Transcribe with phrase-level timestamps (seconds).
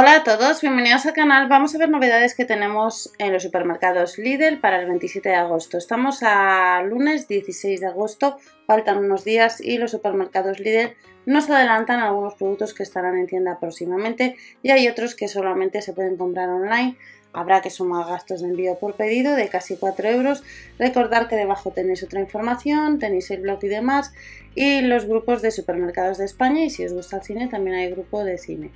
[0.00, 1.48] Hola a todos, bienvenidos al canal.
[1.48, 5.76] Vamos a ver novedades que tenemos en los supermercados Lidl para el 27 de agosto.
[5.76, 10.94] Estamos a lunes 16 de agosto, faltan unos días y los supermercados Lidl
[11.26, 15.94] nos adelantan algunos productos que estarán en tienda próximamente y hay otros que solamente se
[15.94, 16.96] pueden comprar online.
[17.32, 20.44] Habrá que sumar gastos de envío por pedido de casi 4 euros.
[20.78, 24.12] Recordar que debajo tenéis otra información, tenéis el blog y demás
[24.54, 27.90] y los grupos de supermercados de España y si os gusta el cine también hay
[27.90, 28.70] grupo de cine.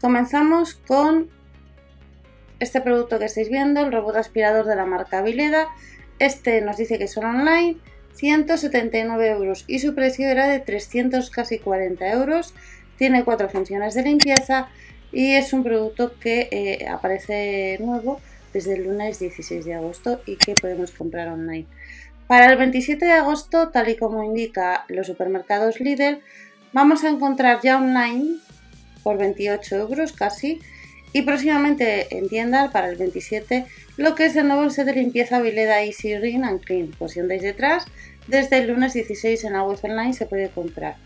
[0.00, 1.30] Comenzamos con
[2.60, 5.68] este producto que estáis viendo, el robot aspirador de la marca Vileda.
[6.18, 7.76] Este nos dice que son online,
[8.14, 12.54] 179 euros y su precio era de 300 casi 40 euros.
[12.96, 14.68] Tiene cuatro funciones de limpieza
[15.12, 18.20] y es un producto que eh, aparece nuevo
[18.52, 21.66] desde el lunes 16 de agosto y que podemos comprar online.
[22.26, 26.20] Para el 27 de agosto, tal y como indica los supermercados Lidl,
[26.72, 28.36] vamos a encontrar ya online
[29.06, 30.60] por 28 euros casi.
[31.12, 33.64] Y próximamente en tienda para el 27
[33.96, 36.90] lo que es el nuevo set de limpieza Vileda Easy Ring and Clean.
[36.98, 37.86] Pues si andáis detrás,
[38.26, 40.96] desde el lunes 16 en la web online se puede comprar.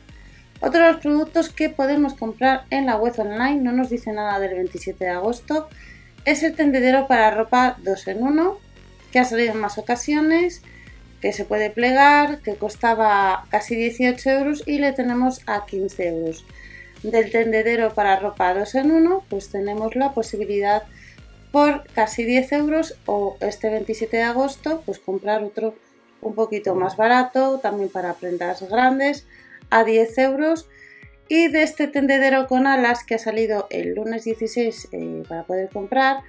[0.62, 4.40] Otro de los productos que podemos comprar en la web online, no nos dice nada
[4.40, 5.68] del 27 de agosto,
[6.24, 8.58] es el tendedero para ropa 2 en 1,
[9.12, 10.62] que ha salido en más ocasiones,
[11.20, 16.46] que se puede plegar, que costaba casi 18 euros y le tenemos a 15 euros
[17.02, 20.82] del tendedero para ropa 2 en 1, pues tenemos la posibilidad
[21.52, 25.74] por casi 10 euros o este 27 de agosto, pues comprar otro
[26.20, 29.26] un poquito más barato, también para prendas grandes,
[29.70, 30.68] a 10 euros.
[31.28, 35.68] Y de este tendedero con alas que ha salido el lunes 16 eh, para poder
[35.70, 36.22] comprar,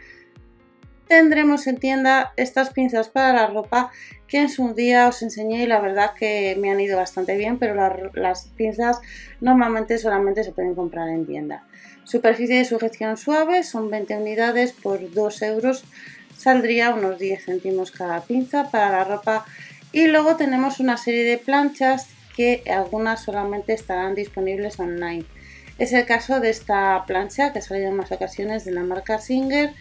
[1.11, 3.91] tendremos en tienda estas pinzas para la ropa
[4.29, 7.59] que en su día os enseñé y la verdad que me han ido bastante bien,
[7.59, 7.75] pero
[8.13, 9.01] las pinzas
[9.41, 11.65] normalmente solamente se pueden comprar en tienda.
[12.05, 15.83] Superficie de sujeción suave, son 20 unidades por 2 euros,
[16.37, 19.43] saldría unos 10 céntimos cada pinza para la ropa
[19.91, 22.07] y luego tenemos una serie de planchas
[22.37, 25.25] que algunas solamente estarán disponibles online.
[25.77, 29.19] Es el caso de esta plancha que ha salido en más ocasiones de la marca
[29.19, 29.73] Singer,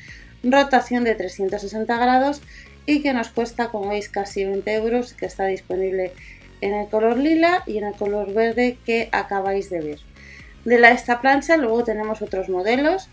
[0.42, 2.40] rotación de 360 grados
[2.86, 6.12] y que nos cuesta como veis casi 20 euros que está disponible
[6.60, 9.98] en el color lila y en el color verde que acabáis de ver.
[10.64, 13.08] De esta plancha luego tenemos otros modelos.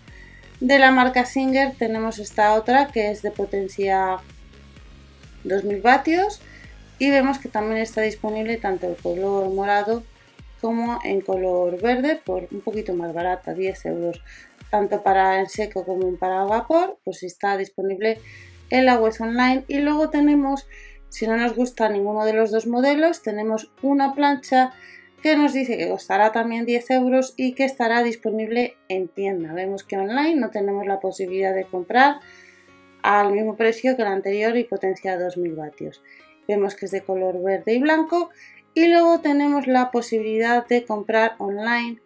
[0.60, 4.18] De la marca Singer tenemos esta otra que es de potencia
[5.44, 6.42] 2000 vatios
[7.00, 10.04] y vemos que también está disponible tanto el color morado
[10.60, 14.22] como en color verde por un poquito más barata, 10 euros
[14.70, 18.20] tanto para en seco como para vapor, pues está disponible
[18.70, 19.64] en la web online.
[19.68, 20.68] Y luego tenemos,
[21.10, 24.74] si no nos gusta ninguno de los dos modelos, tenemos una plancha
[25.22, 29.54] que nos dice que costará también 10 euros y que estará disponible en tienda.
[29.54, 32.20] Vemos que online no tenemos la posibilidad de comprar
[33.02, 36.04] al mismo precio que la anterior y potencia 2000 vatios.
[36.48, 38.30] Vemos que es de color verde y blanco
[38.74, 42.00] y luego tenemos la posibilidad de comprar online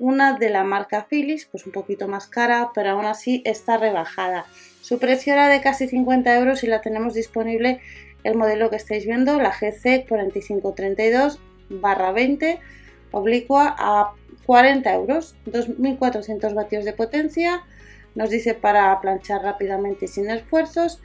[0.00, 4.46] una de la marca Philips, pues un poquito más cara, pero aún así está rebajada.
[4.80, 7.80] Su precio era de casi 50 euros y la tenemos disponible
[8.24, 11.38] el modelo que estáis viendo, la GC 4532
[11.70, 12.58] 20
[13.12, 14.12] oblicua a
[14.46, 17.62] 40 euros, 2400 vatios de potencia,
[18.14, 21.00] nos dice para planchar rápidamente y sin esfuerzos.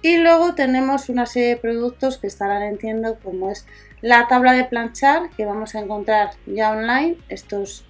[0.00, 3.66] Y luego tenemos una serie de productos que estarán en tienda como es
[4.00, 7.87] la tabla de planchar que vamos a encontrar ya online, estos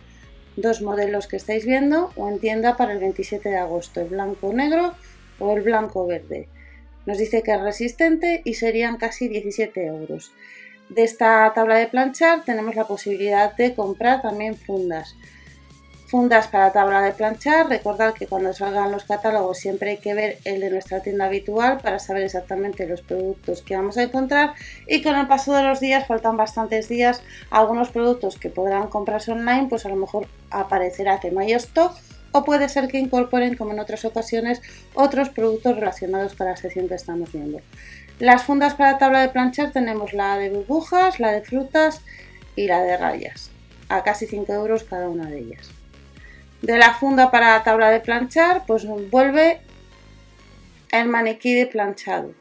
[0.61, 4.53] dos modelos que estáis viendo o en tienda para el 27 de agosto, el blanco
[4.53, 4.95] negro
[5.39, 6.49] o el blanco verde.
[7.07, 10.33] Nos dice que es resistente y serían casi 17 euros.
[10.89, 15.15] De esta tabla de planchar tenemos la posibilidad de comprar también fundas
[16.09, 17.69] fundas para tabla de planchar.
[17.69, 21.78] Recordad que cuando salgan los catálogos siempre hay que ver el de nuestra tienda habitual
[21.83, 24.55] para saber exactamente los productos que vamos a encontrar.
[24.87, 29.33] Y con el paso de los días, faltan bastantes días, algunos productos que podrán comprarse
[29.33, 31.95] online, pues a lo mejor aparecerá que no hay stock.
[32.33, 34.61] O puede ser que incorporen, como en otras ocasiones,
[34.95, 37.61] otros productos relacionados con la sección que estamos viendo.
[38.19, 42.03] Las fundas para tabla de planchar tenemos la de burbujas, la de frutas
[42.54, 43.51] y la de rayas,
[43.89, 45.78] a casi 5 euros cada una de ellas
[46.63, 49.60] de la funda para la tabla de planchar, pues vuelve
[50.91, 52.33] el maniquí de planchado.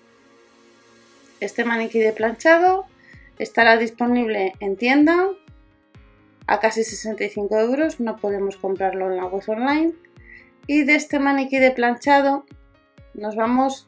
[1.40, 2.86] Este maniquí de planchado
[3.38, 5.28] estará disponible en tienda
[6.48, 9.94] a casi 65 euros, no podemos comprarlo en la web online.
[10.66, 12.46] Y de este maniquí de planchado
[13.14, 13.88] nos vamos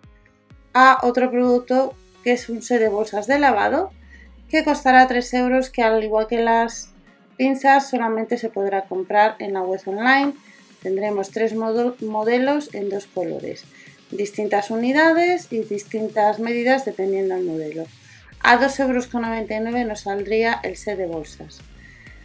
[0.73, 3.91] a otro producto que es un set de bolsas de lavado
[4.49, 6.88] que costará 3 euros que al igual que las
[7.39, 10.33] pinzas solamente se podrá comprar en la web online.
[10.83, 13.63] Tendremos tres modelos en dos colores,
[14.11, 17.85] distintas unidades y distintas medidas dependiendo del modelo.
[18.41, 21.61] A 2,99 euros nos saldría el set de bolsas.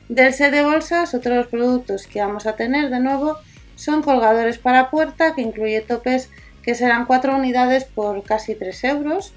[0.09, 3.39] Del set de bolsas, otros productos que vamos a tener de nuevo
[3.77, 6.29] son colgadores para puerta que incluye topes
[6.65, 9.33] que serán 4 unidades por casi 3 euros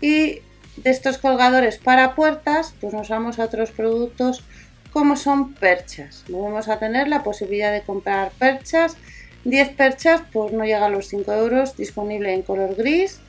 [0.00, 0.42] y
[0.76, 4.44] de estos colgadores para puertas pues nos vamos a otros productos
[4.92, 8.96] como son perchas vamos a tener la posibilidad de comprar perchas
[9.44, 13.20] 10 perchas pues no llega a los 5 euros disponible en color gris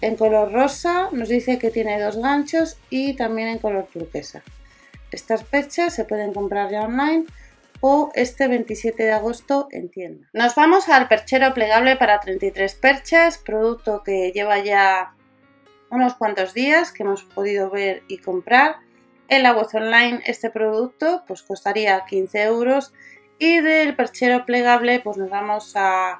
[0.00, 4.42] en color rosa nos dice que tiene dos ganchos y también en color turquesa
[5.10, 7.26] estas perchas se pueden comprar ya online
[7.80, 10.28] o este 27 de agosto en tienda.
[10.32, 15.14] Nos vamos al perchero plegable para 33 perchas, producto que lleva ya
[15.90, 18.76] unos cuantos días que hemos podido ver y comprar.
[19.30, 22.92] En la web online este producto pues costaría 15 euros
[23.38, 26.18] y del perchero plegable pues nos vamos a,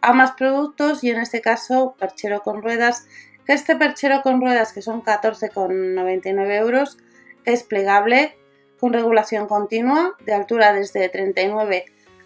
[0.00, 3.06] a más productos y en este caso perchero con ruedas
[3.46, 6.98] que este perchero con ruedas que son 14,99 euros
[7.44, 8.36] es plegable
[8.80, 11.84] con regulación continua de altura desde 39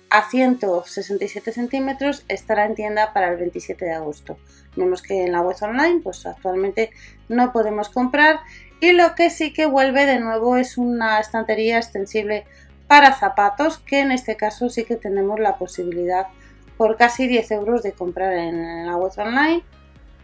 [0.09, 4.39] a 167 centímetros estará en tienda para el 27 de agosto.
[4.77, 6.93] Vemos que en la web online pues actualmente
[7.29, 8.41] no podemos comprar
[8.85, 12.45] y lo que sí que vuelve de nuevo es una estantería extensible
[12.87, 16.27] para zapatos que en este caso sí que tenemos la posibilidad
[16.77, 19.63] por casi 10 euros de comprar en la web online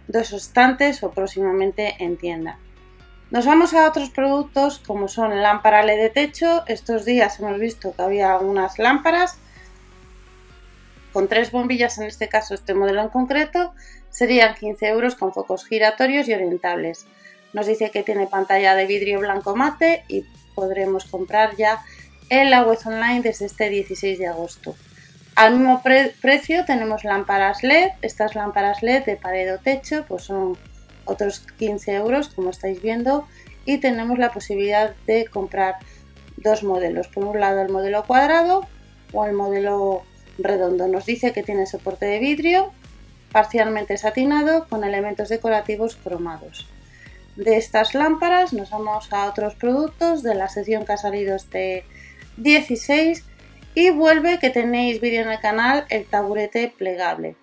[0.08, 2.58] dos estantes o próximamente en tienda.
[3.30, 6.64] Nos vamos a otros productos como son lámpara LED de techo.
[6.66, 9.38] Estos días hemos visto que había algunas lámparas
[11.14, 13.72] con tres bombillas, en este caso este modelo en concreto,
[14.10, 17.06] serían 15 euros con focos giratorios y orientables.
[17.52, 20.24] Nos dice que tiene pantalla de vidrio blanco mate y
[20.54, 21.82] podremos comprar ya
[22.28, 24.76] en la web online desde este 16 de agosto.
[25.34, 27.90] Al mismo precio tenemos lámparas LED.
[28.02, 30.56] Estas lámparas LED de pared o techo pues son
[31.04, 33.26] otros 15 euros como estáis viendo
[33.64, 35.76] y tenemos la posibilidad de comprar
[36.36, 38.66] dos modelos por un lado el modelo cuadrado
[39.12, 40.02] o el modelo
[40.38, 42.72] redondo nos dice que tiene soporte de vidrio
[43.32, 46.68] parcialmente satinado con elementos decorativos cromados
[47.36, 48.52] de estas lámparas.
[48.52, 50.22] Nos vamos a otros productos.
[50.22, 51.84] De la sección que ha salido este
[52.36, 53.24] 16
[53.74, 57.36] y vuelve que tenéis vídeo en el canal el taburete plegable.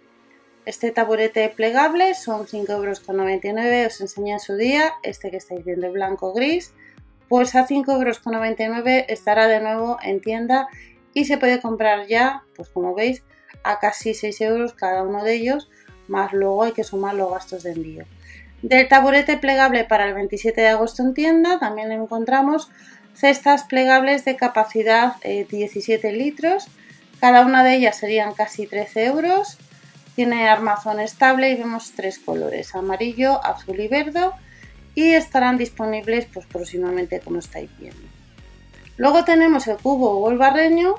[0.66, 5.90] Este taburete plegable son 5,99 euros, os enseñé en su día, este que estáis viendo
[5.94, 6.74] blanco gris,
[7.30, 10.68] pues a 5,99 euros estará de nuevo en tienda
[11.14, 13.24] y se puede comprar ya, pues como veis,
[13.64, 15.70] a casi 6 euros cada uno de ellos,
[16.10, 18.06] más luego hay que sumar los gastos de envío.
[18.62, 22.70] Del taburete plegable para el 27 de agosto en tienda también encontramos
[23.14, 26.68] cestas plegables de capacidad 17 eh, litros,
[27.20, 29.58] cada una de ellas serían casi 13 euros.
[30.16, 34.30] Tiene armazón estable y vemos tres colores, amarillo, azul y verde
[34.96, 38.02] y estarán disponibles pues próximamente como estáis viendo.
[38.98, 40.96] Luego tenemos el cubo barreño,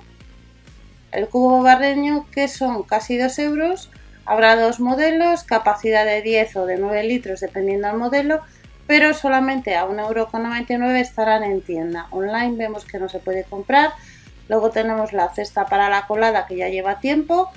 [1.11, 3.91] el cubo barreño que son casi 2 euros,
[4.29, 8.41] habrá dos modelos, capacidad de 10 o de 9 litros dependiendo del modelo,
[8.87, 12.07] pero solamente a 1,99€ estarán en tienda.
[12.11, 13.93] Online vemos que no se puede comprar.
[14.49, 17.51] Luego tenemos la cesta para la colada que ya lleva tiempo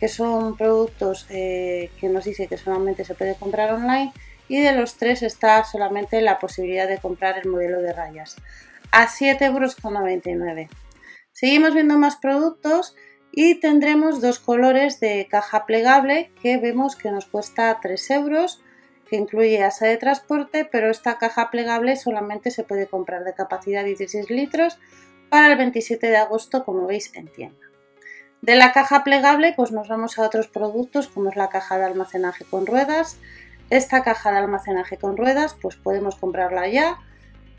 [0.00, 4.12] que son productos eh, que nos dice que solamente se puede comprar online
[4.48, 8.36] y de los tres está solamente la posibilidad de comprar el modelo de rayas
[8.90, 9.76] a 7,99 euros.
[11.32, 12.96] Seguimos viendo más productos
[13.32, 18.62] y tendremos dos colores de caja plegable que vemos que nos cuesta 3 euros
[19.08, 23.84] que incluye asa de transporte pero esta caja plegable solamente se puede comprar de capacidad
[23.84, 24.78] 16 litros
[25.28, 27.66] para el 27 de agosto como veis en tienda.
[28.42, 31.84] De la caja plegable pues nos vamos a otros productos como es la caja de
[31.84, 33.18] almacenaje con ruedas.
[33.68, 36.98] Esta caja de almacenaje con ruedas pues podemos comprarla ya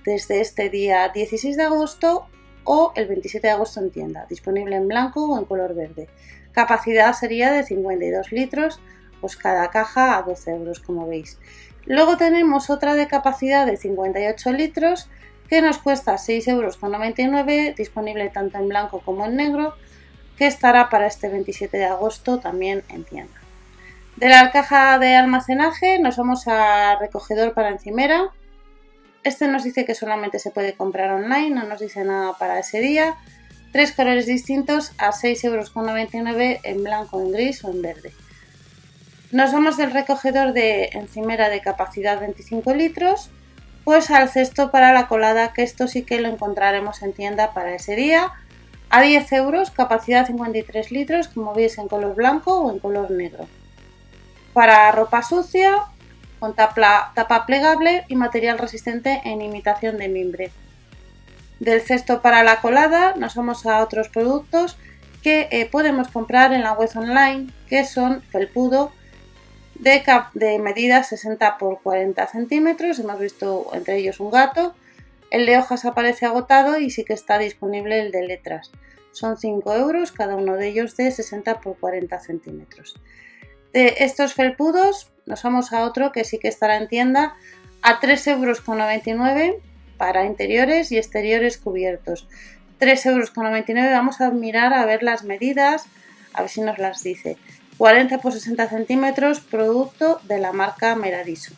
[0.04, 2.28] desde este día 16 de agosto
[2.64, 6.10] o el 27 de agosto en tienda, disponible en blanco o en color verde.
[6.52, 8.80] Capacidad sería de 52 litros,
[9.20, 11.38] pues cada caja a 12 euros como veis.
[11.86, 15.10] Luego tenemos otra de capacidad de 58 litros
[15.50, 19.76] que nos cuesta 6,99 euros, disponible tanto en blanco como en negro
[20.38, 23.34] que estará para este 27 de agosto también en tienda.
[24.16, 28.32] De la caja de almacenaje nos vamos a recogedor para encimera.
[29.24, 32.80] Este nos dice que solamente se puede comprar online, no nos dice nada para ese
[32.80, 33.16] día.
[33.72, 35.72] Tres colores distintos a 6,99 euros
[36.64, 38.14] en blanco, en gris o en verde.
[39.32, 43.30] Nos vamos del recogedor de encimera de capacidad 25 litros,
[43.84, 47.76] pues al cesto para la colada, que esto sí que lo encontraremos en tienda para
[47.76, 48.34] ese día,
[48.90, 53.48] a 10 euros, capacidad 53 litros, como veis en color blanco o en color negro.
[54.52, 55.86] Para ropa sucia,
[56.42, 60.52] con tapa, tapa plegable y material resistente en imitación de mimbre.
[61.60, 64.76] Del cesto para la colada nos vamos a otros productos
[65.22, 68.92] que eh, podemos comprar en la web online, que son felpudo,
[69.76, 70.02] de,
[70.34, 72.98] de medida 60 por 40 centímetros.
[72.98, 74.74] Hemos visto entre ellos un gato.
[75.30, 78.72] El de hojas aparece agotado y sí que está disponible el de letras.
[79.12, 82.96] Son 5 euros, cada uno de ellos de 60 por 40 centímetros.
[83.74, 87.36] De estos felpudos nos vamos a otro que sí que estará en tienda
[87.82, 89.62] a 3,99 euros
[89.98, 92.28] para interiores y exteriores cubiertos.
[92.80, 93.92] 3,99 euros.
[93.92, 95.86] Vamos a mirar a ver las medidas,
[96.34, 97.38] a ver si nos las dice.
[97.78, 101.54] 40 por 60 centímetros, producto de la marca Meradiso.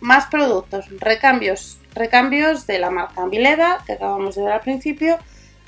[0.00, 5.18] Más productos, recambios, recambios de la marca Vileda, que acabamos de ver al principio,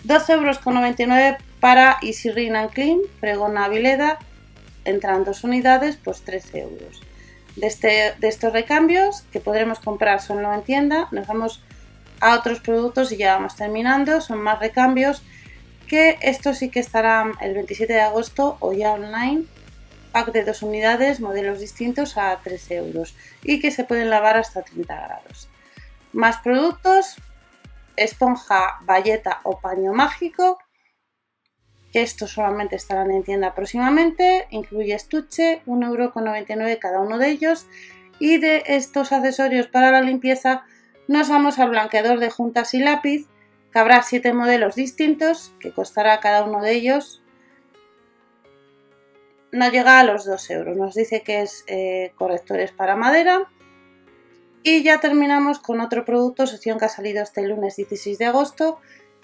[0.07, 4.19] 12,99 euros para Easy Rin and Clean, fregona Vileda,
[4.85, 7.01] entran dos unidades, pues 13 euros.
[7.55, 11.63] De, este, de estos recambios que podremos comprar solo en tienda, nos vamos
[12.21, 15.23] a otros productos y ya vamos terminando, son más recambios
[15.87, 19.45] que esto sí que estará el 27 de agosto o ya online,
[20.11, 23.15] pack de dos unidades, modelos distintos a 13 euros
[23.45, 25.49] y que se pueden lavar hasta 30 grados.
[26.13, 27.19] Más productos,
[27.95, 30.59] esponja, valleta o paño mágico,
[31.93, 37.67] estos solamente estarán en tienda próximamente, incluye estuche, 1,99€ cada uno de ellos
[38.19, 40.65] y de estos accesorios para la limpieza
[41.09, 43.27] nos vamos al blanqueador de juntas y lápiz
[43.73, 47.23] que habrá siete modelos distintos, que costará cada uno de ellos.
[49.51, 53.51] No llega a los 2 euros, nos dice que es eh, correctores para madera.
[54.63, 58.79] Y ya terminamos con otro producto, sección que ha salido este lunes 16 de agosto,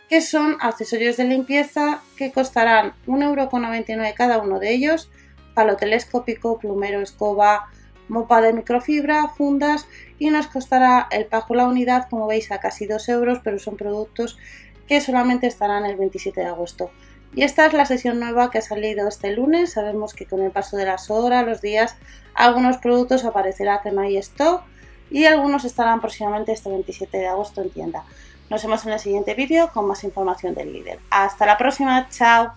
[0.08, 5.10] que son accesorios de limpieza que costarán 1,99€ cada uno de ellos,
[5.54, 7.68] palo telescópico, plumero, escoba,
[8.08, 9.86] mopa de microfibra, fundas
[10.18, 13.76] y nos costará el pago la unidad, como veis, a casi 2 euros, pero son
[13.76, 14.38] productos
[14.86, 16.90] que solamente estarán el 27 de agosto.
[17.34, 19.72] Y esta es la sesión nueva que ha salido este lunes.
[19.72, 21.96] Sabemos que con el paso de las horas, los días,
[22.34, 24.62] algunos productos aparecerá que no hay stock
[25.10, 28.04] y algunos estarán próximamente este 27 de agosto en tienda.
[28.50, 30.98] Nos vemos en el siguiente vídeo con más información del líder.
[31.10, 32.52] Hasta la próxima, chao.